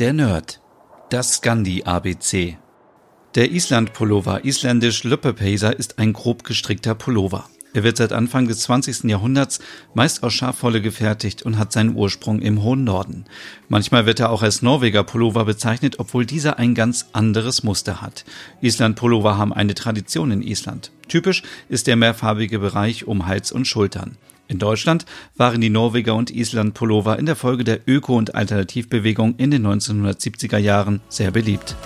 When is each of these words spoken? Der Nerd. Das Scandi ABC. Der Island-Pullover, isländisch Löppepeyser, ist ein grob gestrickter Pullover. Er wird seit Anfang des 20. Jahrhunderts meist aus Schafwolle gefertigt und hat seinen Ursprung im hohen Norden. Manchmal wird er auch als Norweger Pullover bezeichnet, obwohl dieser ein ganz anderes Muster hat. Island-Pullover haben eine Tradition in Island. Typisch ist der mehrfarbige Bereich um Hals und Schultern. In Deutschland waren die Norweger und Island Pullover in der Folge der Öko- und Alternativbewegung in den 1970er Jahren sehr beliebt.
Der 0.00 0.12
Nerd. 0.12 0.60
Das 1.08 1.36
Scandi 1.36 1.84
ABC. 1.84 2.58
Der 3.36 3.52
Island-Pullover, 3.52 4.44
isländisch 4.44 5.04
Löppepeyser, 5.04 5.78
ist 5.78 6.00
ein 6.00 6.12
grob 6.12 6.42
gestrickter 6.42 6.96
Pullover. 6.96 7.48
Er 7.74 7.84
wird 7.84 7.98
seit 7.98 8.12
Anfang 8.12 8.48
des 8.48 8.62
20. 8.62 9.04
Jahrhunderts 9.04 9.60
meist 9.94 10.24
aus 10.24 10.32
Schafwolle 10.32 10.82
gefertigt 10.82 11.44
und 11.44 11.60
hat 11.60 11.70
seinen 11.70 11.94
Ursprung 11.94 12.40
im 12.42 12.64
hohen 12.64 12.82
Norden. 12.82 13.26
Manchmal 13.68 14.04
wird 14.04 14.18
er 14.18 14.30
auch 14.30 14.42
als 14.42 14.62
Norweger 14.62 15.04
Pullover 15.04 15.44
bezeichnet, 15.44 16.00
obwohl 16.00 16.26
dieser 16.26 16.58
ein 16.58 16.74
ganz 16.74 17.06
anderes 17.12 17.62
Muster 17.62 18.02
hat. 18.02 18.24
Island-Pullover 18.62 19.38
haben 19.38 19.52
eine 19.52 19.74
Tradition 19.74 20.32
in 20.32 20.42
Island. 20.42 20.90
Typisch 21.06 21.44
ist 21.68 21.86
der 21.86 21.94
mehrfarbige 21.94 22.58
Bereich 22.58 23.06
um 23.06 23.28
Hals 23.28 23.52
und 23.52 23.68
Schultern. 23.68 24.16
In 24.48 24.58
Deutschland 24.58 25.06
waren 25.36 25.60
die 25.60 25.70
Norweger 25.70 26.14
und 26.14 26.30
Island 26.30 26.74
Pullover 26.74 27.18
in 27.18 27.26
der 27.26 27.36
Folge 27.36 27.64
der 27.64 27.80
Öko- 27.88 28.16
und 28.16 28.34
Alternativbewegung 28.34 29.36
in 29.36 29.50
den 29.50 29.66
1970er 29.66 30.58
Jahren 30.58 31.00
sehr 31.08 31.30
beliebt. 31.30 31.76